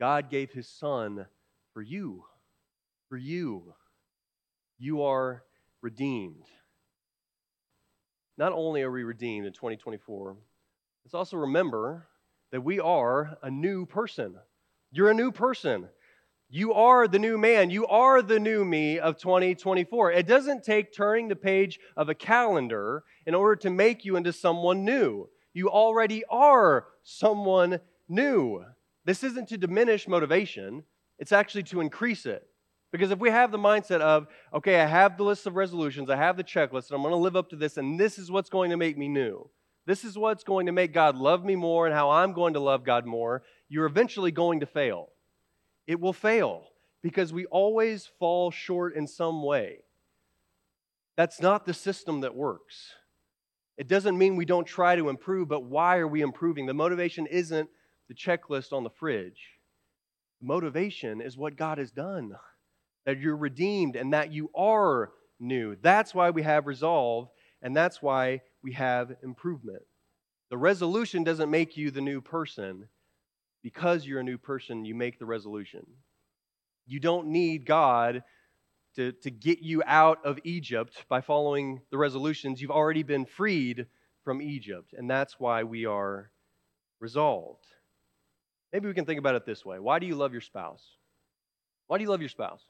[0.00, 1.26] God gave his son
[1.72, 2.24] for you.
[3.08, 3.74] For you.
[4.78, 5.44] You are
[5.80, 6.44] redeemed.
[8.36, 10.36] Not only are we redeemed in 2024,
[11.04, 12.08] let's also remember
[12.50, 14.34] that we are a new person.
[14.90, 15.88] You're a new person.
[16.48, 17.70] You are the new man.
[17.70, 20.12] You are the new me of 2024.
[20.12, 24.32] It doesn't take turning the page of a calendar in order to make you into
[24.32, 25.28] someone new.
[25.52, 28.64] You already are someone new.
[29.04, 30.82] This isn't to diminish motivation,
[31.18, 32.46] it's actually to increase it.
[32.94, 36.14] Because if we have the mindset of, okay, I have the list of resolutions, I
[36.14, 38.48] have the checklist, and I'm going to live up to this, and this is what's
[38.48, 39.50] going to make me new.
[39.84, 42.60] This is what's going to make God love me more and how I'm going to
[42.60, 45.08] love God more, you're eventually going to fail.
[45.88, 46.68] It will fail
[47.02, 49.78] because we always fall short in some way.
[51.16, 52.92] That's not the system that works.
[53.76, 56.66] It doesn't mean we don't try to improve, but why are we improving?
[56.66, 57.68] The motivation isn't
[58.06, 59.58] the checklist on the fridge.
[60.40, 62.36] Motivation is what God has done
[63.06, 65.76] that you're redeemed and that you are new.
[65.80, 67.28] That's why we have resolve,
[67.62, 69.82] and that's why we have improvement.
[70.50, 72.88] The resolution doesn't make you the new person.
[73.64, 75.86] Because you're a new person, you make the resolution.
[76.86, 78.22] You don't need God
[78.96, 82.60] to, to get you out of Egypt by following the resolutions.
[82.60, 83.86] You've already been freed
[84.22, 86.30] from Egypt, and that's why we are
[87.00, 87.64] resolved.
[88.70, 90.84] Maybe we can think about it this way Why do you love your spouse?
[91.86, 92.62] Why do you love your spouse?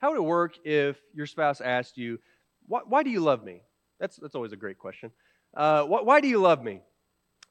[0.00, 2.18] How would it work if your spouse asked you,
[2.66, 3.62] Why, why do you love me?
[3.98, 5.10] That's, that's always a great question.
[5.54, 6.80] Uh, why, why do you love me?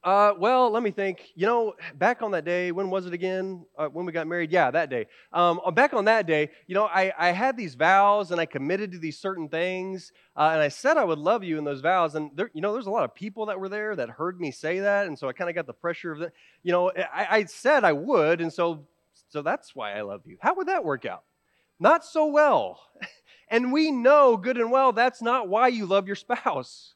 [0.03, 1.29] Uh, well, let me think.
[1.35, 3.65] You know, back on that day, when was it again?
[3.77, 4.49] Uh, when we got married?
[4.51, 5.07] Yeah, that day.
[5.33, 8.45] Um, uh, back on that day, you know, I, I had these vows and I
[8.45, 11.81] committed to these certain things, uh, and I said I would love you in those
[11.81, 12.15] vows.
[12.15, 14.51] And there, you know, there's a lot of people that were there that heard me
[14.51, 16.31] say that, and so I kind of got the pressure of that.
[16.63, 18.87] You know, I, I said I would, and so
[19.27, 20.37] so that's why I love you.
[20.39, 21.23] How would that work out?
[21.79, 22.81] Not so well.
[23.49, 26.93] and we know good and well that's not why you love your spouse.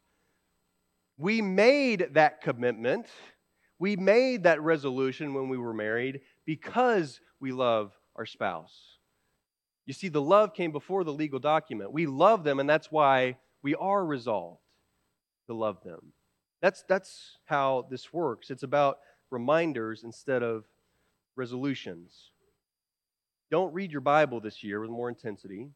[1.17, 3.06] We made that commitment.
[3.80, 8.98] We made that resolution when we were married because we love our spouse.
[9.86, 11.91] You see, the love came before the legal document.
[11.91, 14.62] We love them, and that's why we are resolved
[15.48, 16.13] to love them.
[16.62, 18.50] That's, that's how this works.
[18.50, 20.63] It's about reminders instead of
[21.36, 22.32] resolutions.
[23.54, 25.70] Don't read your Bible this year with more intensity,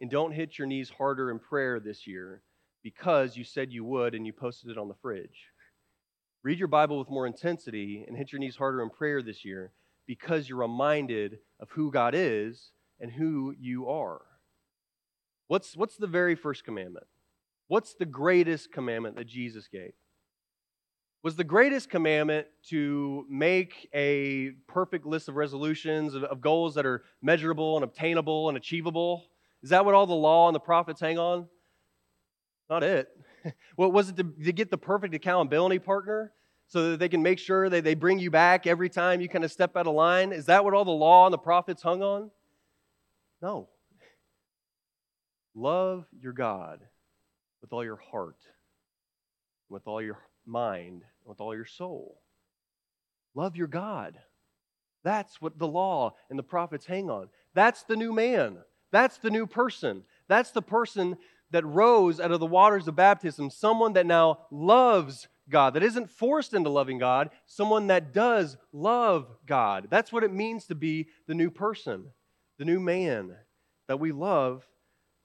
[0.00, 2.44] and don't hit your knees harder in prayer this year
[2.84, 5.48] because you said you would and you posted it on the fridge.
[6.44, 9.72] Read your Bible with more intensity and hit your knees harder in prayer this year
[10.06, 14.20] because you're reminded of who God is and who you are.
[15.48, 17.06] What's, what's the very first commandment?
[17.66, 19.94] What's the greatest commandment that Jesus gave?
[21.24, 26.84] Was the greatest commandment to make a perfect list of resolutions, of, of goals that
[26.84, 29.24] are measurable and obtainable and achievable?
[29.62, 31.48] Is that what all the law and the prophets hang on?
[32.68, 33.08] Not it.
[33.76, 36.30] what was it to, to get the perfect accountability partner
[36.66, 39.46] so that they can make sure that they bring you back every time you kind
[39.46, 40.30] of step out of line?
[40.30, 42.30] Is that what all the law and the prophets hung on?
[43.40, 43.70] No.
[45.54, 46.80] Love your God
[47.62, 48.36] with all your heart,
[49.70, 52.20] with all your mind, with all your soul.
[53.34, 54.18] Love your God.
[55.02, 57.28] That's what the law and the prophets hang on.
[57.54, 58.58] That's the new man.
[58.90, 60.04] That's the new person.
[60.28, 61.16] That's the person
[61.50, 66.10] that rose out of the waters of baptism, someone that now loves God, that isn't
[66.10, 69.88] forced into loving God, someone that does love God.
[69.90, 72.06] That's what it means to be the new person,
[72.58, 73.36] the new man,
[73.88, 74.66] that we love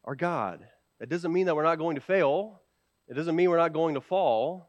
[0.04, 0.68] our God.
[1.00, 2.62] That doesn't mean that we're not going to fail,
[3.08, 4.69] it doesn't mean we're not going to fall,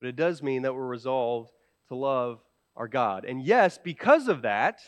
[0.00, 1.50] but it does mean that we're resolved
[1.88, 2.40] to love
[2.76, 3.24] our God.
[3.24, 4.80] And yes, because of that,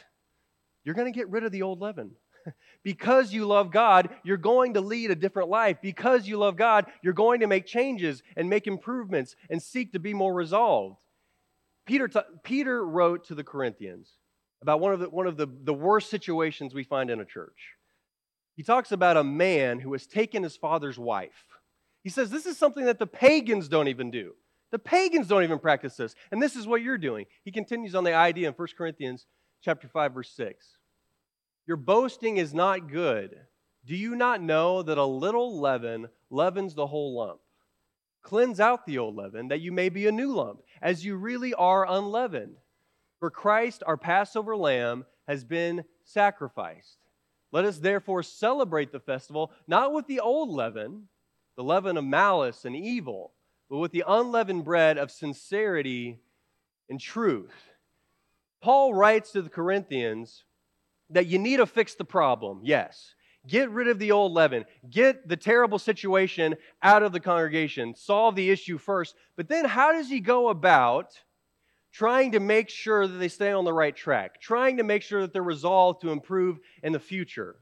[0.84, 2.12] you're going to get rid of the old leaven.
[2.82, 5.78] because you love God, you're going to lead a different life.
[5.82, 9.98] Because you love God, you're going to make changes and make improvements and seek to
[9.98, 10.96] be more resolved.
[11.86, 14.12] Peter, t- Peter wrote to the Corinthians
[14.60, 17.74] about one of, the, one of the, the worst situations we find in a church.
[18.56, 21.44] He talks about a man who has taken his father's wife.
[22.02, 24.34] He says this is something that the pagans don't even do.
[24.70, 26.14] The pagans don't even practice this.
[26.30, 27.26] And this is what you're doing.
[27.44, 29.26] He continues on the idea in 1 Corinthians
[29.62, 30.76] chapter 5 verse 6.
[31.66, 33.36] Your boasting is not good.
[33.84, 37.40] Do you not know that a little leaven leavens the whole lump?
[38.22, 41.54] Cleanse out the old leaven, that you may be a new lump, as you really
[41.54, 42.56] are unleavened.
[43.20, 46.98] For Christ, our Passover lamb, has been sacrificed.
[47.52, 51.08] Let us therefore celebrate the festival, not with the old leaven,
[51.56, 53.32] the leaven of malice and evil,
[53.68, 56.20] but with the unleavened bread of sincerity
[56.88, 57.52] and truth.
[58.60, 60.44] Paul writes to the Corinthians
[61.10, 63.14] that you need to fix the problem, yes.
[63.46, 64.64] Get rid of the old leaven.
[64.90, 67.94] Get the terrible situation out of the congregation.
[67.94, 69.14] Solve the issue first.
[69.36, 71.12] But then, how does he go about
[71.92, 74.40] trying to make sure that they stay on the right track?
[74.40, 77.56] Trying to make sure that they're resolved to improve in the future?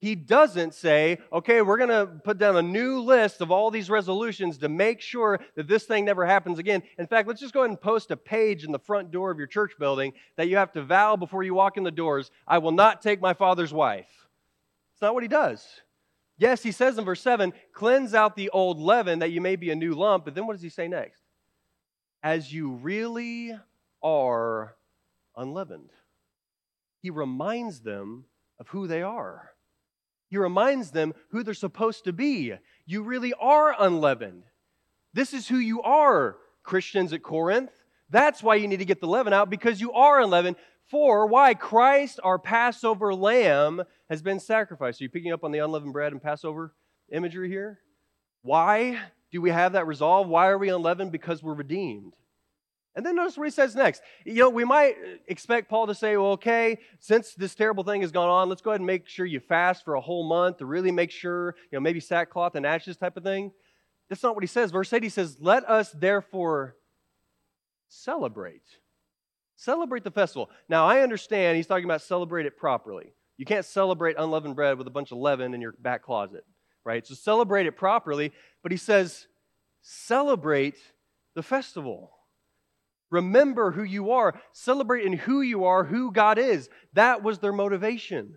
[0.00, 3.90] He doesn't say, okay, we're going to put down a new list of all these
[3.90, 6.82] resolutions to make sure that this thing never happens again.
[6.98, 9.36] In fact, let's just go ahead and post a page in the front door of
[9.36, 12.58] your church building that you have to vow before you walk in the doors I
[12.58, 14.08] will not take my father's wife.
[14.94, 15.66] It's not what he does.
[16.38, 19.70] Yes, he says in verse 7, cleanse out the old leaven that you may be
[19.70, 20.24] a new lump.
[20.24, 21.20] But then what does he say next?
[22.22, 23.52] As you really
[24.02, 24.74] are
[25.36, 25.90] unleavened.
[27.02, 28.24] He reminds them
[28.58, 29.50] of who they are.
[30.30, 32.54] He reminds them who they're supposed to be.
[32.86, 34.44] You really are unleavened.
[35.12, 37.72] This is who you are, Christians at Corinth.
[38.10, 40.56] That's why you need to get the leaven out because you are unleavened.
[40.88, 41.54] For why?
[41.54, 45.00] Christ, our Passover lamb, has been sacrificed.
[45.00, 46.74] Are you picking up on the unleavened bread and Passover
[47.12, 47.80] imagery here?
[48.42, 48.98] Why
[49.32, 50.28] do we have that resolve?
[50.28, 51.12] Why are we unleavened?
[51.12, 52.14] Because we're redeemed.
[52.96, 54.02] And then notice what he says next.
[54.24, 54.96] You know, we might
[55.28, 58.70] expect Paul to say, well, okay, since this terrible thing has gone on, let's go
[58.70, 61.76] ahead and make sure you fast for a whole month to really make sure, you
[61.76, 63.52] know, maybe sackcloth and ashes type of thing.
[64.08, 64.72] That's not what he says.
[64.72, 66.74] Verse 8, he says, let us therefore
[67.88, 68.64] celebrate.
[69.56, 70.50] Celebrate the festival.
[70.68, 73.12] Now, I understand he's talking about celebrate it properly.
[73.36, 76.44] You can't celebrate unleavened bread with a bunch of leaven in your back closet,
[76.84, 77.06] right?
[77.06, 78.32] So celebrate it properly.
[78.62, 79.28] But he says,
[79.80, 80.76] celebrate
[81.34, 82.10] the festival.
[83.10, 84.40] Remember who you are.
[84.52, 86.68] Celebrate in who you are, who God is.
[86.92, 88.34] That was their motivation.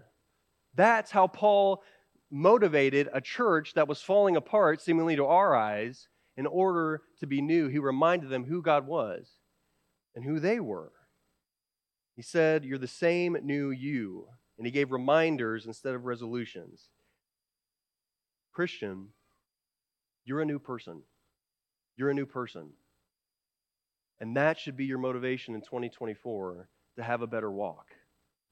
[0.75, 1.83] That's how Paul
[2.31, 7.41] motivated a church that was falling apart, seemingly to our eyes, in order to be
[7.41, 7.67] new.
[7.67, 9.29] He reminded them who God was
[10.15, 10.91] and who they were.
[12.15, 14.27] He said, You're the same new you.
[14.57, 16.89] And he gave reminders instead of resolutions.
[18.51, 19.09] Christian,
[20.25, 21.01] you're a new person.
[21.97, 22.69] You're a new person.
[24.23, 27.87] And that should be your motivation in 2024 to have a better walk.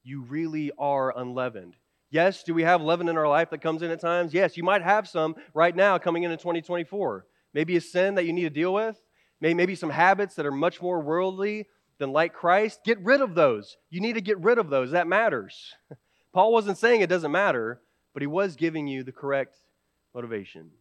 [0.04, 1.78] you really are unleavened.
[2.10, 4.34] Yes, do we have leaven in our life that comes in at times?
[4.34, 7.26] Yes, you might have some right now coming into 2024.
[7.54, 9.00] Maybe a sin that you need to deal with,
[9.40, 11.70] maybe some habits that are much more worldly
[12.00, 12.82] than like Christ.
[12.84, 13.78] Get rid of those.
[13.90, 14.92] You need to get rid of those.
[14.92, 15.74] That matters.
[16.34, 17.80] Paul wasn't saying it doesn't matter,
[18.14, 19.56] but he was giving you the correct
[20.14, 20.72] motivation.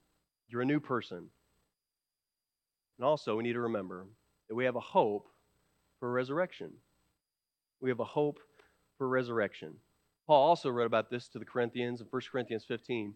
[0.48, 1.28] You're a new person.
[2.98, 4.08] And also, we need to remember
[4.50, 5.28] that we have a hope
[6.00, 6.72] for resurrection.
[7.80, 8.40] We have a hope
[8.98, 9.74] for resurrection.
[10.26, 13.10] Paul also wrote about this to the Corinthians in 1 Corinthians 15.
[13.10, 13.14] It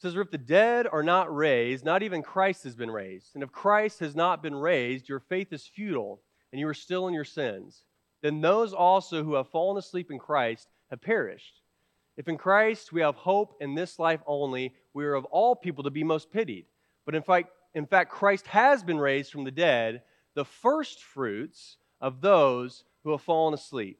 [0.00, 3.34] says, If the dead are not raised, not even Christ has been raised.
[3.34, 6.20] And if Christ has not been raised, your faith is futile,
[6.52, 7.82] and you are still in your sins.
[8.22, 11.62] Then those also who have fallen asleep in Christ have perished.
[12.16, 15.82] If in Christ we have hope in this life only, we are of all people
[15.82, 16.66] to be most pitied.
[17.04, 20.02] But in fact, in fact, Christ has been raised from the dead,
[20.34, 23.98] the first fruits of those who have fallen asleep.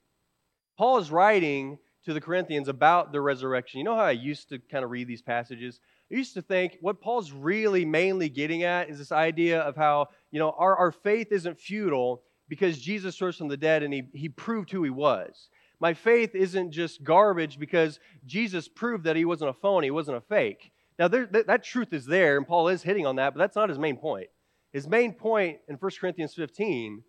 [0.76, 3.78] Paul is writing to the Corinthians about the resurrection.
[3.78, 5.80] You know how I used to kind of read these passages?
[6.10, 10.08] I used to think what Paul's really mainly getting at is this idea of how,
[10.30, 14.04] you know, our, our faith isn't futile because Jesus rose from the dead and he,
[14.12, 15.50] he proved who he was.
[15.78, 20.16] My faith isn't just garbage because Jesus proved that he wasn't a phony, he wasn't
[20.16, 20.72] a fake.
[21.00, 23.56] Now, there, that, that truth is there, and Paul is hitting on that, but that's
[23.56, 24.26] not his main point.
[24.70, 27.02] His main point in 1 Corinthians 15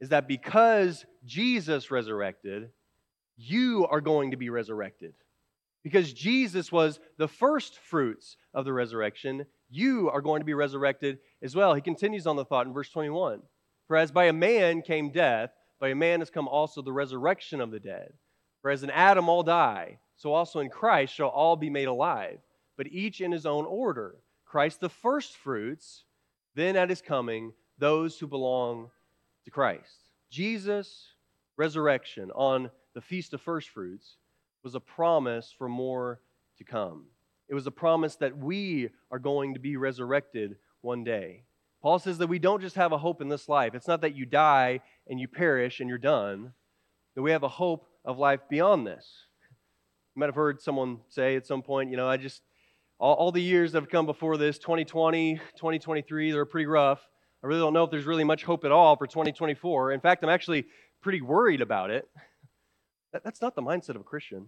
[0.00, 2.70] is that because Jesus resurrected,
[3.36, 5.14] you are going to be resurrected.
[5.82, 11.18] Because Jesus was the first fruits of the resurrection, you are going to be resurrected
[11.42, 11.74] as well.
[11.74, 13.42] He continues on the thought in verse 21
[13.88, 15.50] For as by a man came death,
[15.80, 18.12] by a man has come also the resurrection of the dead.
[18.62, 22.38] For as in Adam all die, so also in Christ shall all be made alive,
[22.80, 24.14] but each in his own order.
[24.46, 26.04] Christ the first fruits,
[26.54, 28.88] then at his coming, those who belong
[29.44, 30.08] to Christ.
[30.30, 31.08] Jesus'
[31.58, 34.16] resurrection on the Feast of First Fruits,
[34.62, 36.22] was a promise for more
[36.56, 37.04] to come.
[37.50, 41.42] It was a promise that we are going to be resurrected one day.
[41.82, 43.74] Paul says that we don't just have a hope in this life.
[43.74, 46.54] It's not that you die and you perish and you're done,
[47.14, 49.26] that we have a hope of life beyond this.
[50.16, 52.40] You might have heard someone say at some point, you know, I just,
[53.00, 57.00] all, all the years that have come before this, 2020, 2023, they're pretty rough.
[57.42, 59.92] I really don't know if there's really much hope at all for 2024.
[59.92, 60.66] In fact, I'm actually
[61.02, 62.06] pretty worried about it.
[63.12, 64.46] That, that's not the mindset of a Christian,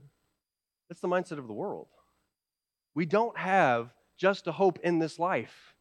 [0.89, 1.89] that's the mindset of the world.
[2.95, 3.89] We don't have
[4.19, 5.75] just a hope in this life,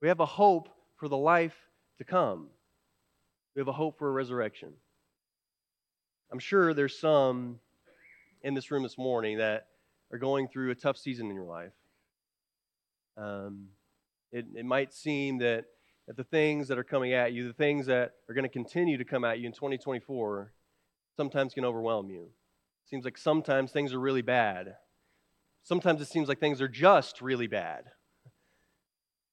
[0.00, 1.54] we have a hope for the life
[1.98, 2.48] to come.
[3.54, 4.72] We have a hope for a resurrection.
[6.32, 7.58] I'm sure there's some
[8.42, 9.66] in this room this morning that
[10.12, 11.72] are going through a tough season in your life.
[13.20, 13.68] Um,
[14.32, 15.66] it, it might seem that,
[16.06, 18.96] that the things that are coming at you, the things that are going to continue
[18.96, 20.52] to come at you in 2024,
[21.16, 22.22] sometimes can overwhelm you.
[22.22, 24.76] It seems like sometimes things are really bad.
[25.62, 27.84] Sometimes it seems like things are just really bad.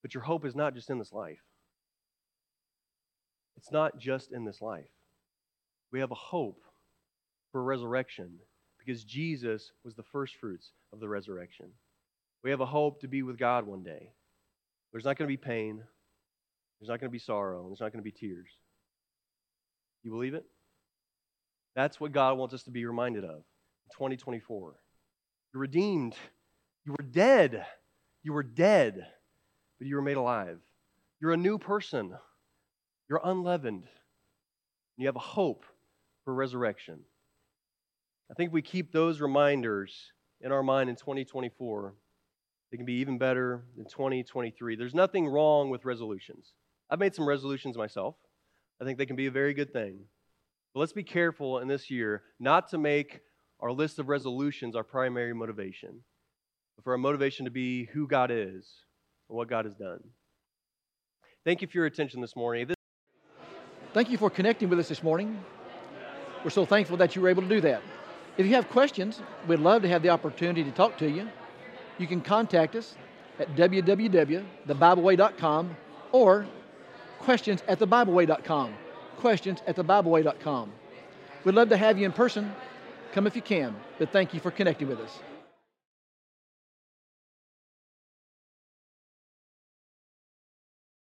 [0.02, 1.42] But your hope is not just in this life.
[3.56, 4.90] It's not just in this life.
[5.92, 6.62] We have a hope
[7.52, 8.40] for resurrection
[8.78, 11.72] because Jesus was the first fruits of the resurrection.
[12.44, 14.12] We have a hope to be with God one day.
[14.92, 15.84] There's not going to be pain,
[16.80, 18.50] there's not going to be sorrow, there's not going to be tears.
[20.04, 20.46] You believe it?
[21.76, 24.76] That's what God wants us to be reminded of in 2024.
[25.54, 26.16] You're redeemed.
[26.86, 27.66] You were dead.
[28.24, 29.06] You were dead,
[29.78, 30.60] but you were made alive.
[31.22, 32.14] You're a new person.
[33.10, 33.84] You're unleavened.
[33.84, 33.88] And
[34.98, 35.66] you have a hope
[36.26, 37.00] for resurrection.
[38.32, 40.12] I think we keep those reminders
[40.42, 41.94] in our mind in 2024.
[42.72, 44.76] They can be even better in 2023.
[44.76, 46.52] There's nothing wrong with resolutions.
[46.90, 48.16] I've made some resolutions myself.
[48.82, 50.00] I think they can be a very good thing.
[50.74, 53.22] But let's be careful in this year not to make
[53.60, 56.02] our list of resolutions our primary motivation,
[56.76, 58.84] but for our motivation to be who God is
[59.30, 60.02] and what God has done.
[61.44, 62.68] Thank you for your attention this morning.
[62.68, 62.76] This-
[63.94, 65.44] Thank you for connecting with us this morning.
[66.44, 67.82] We're so thankful that you were able to do that.
[68.38, 71.28] If you have questions, we'd love to have the opportunity to talk to you.
[71.98, 72.96] You can contact us
[73.40, 75.78] at www.thebibleway.com
[76.12, 76.46] or
[77.20, 78.74] questions at thebibleway.com
[79.18, 80.72] questions at thebibleway.com.
[81.44, 82.54] We'd love to have you in person.
[83.14, 85.20] Come if you can, but thank you for connecting with us.